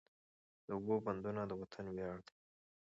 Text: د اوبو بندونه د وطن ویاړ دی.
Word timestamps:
د 0.65 0.67
اوبو 0.75 0.95
بندونه 1.05 1.41
د 1.47 1.51
وطن 1.61 1.85
ویاړ 1.95 2.17
دی. 2.27 2.35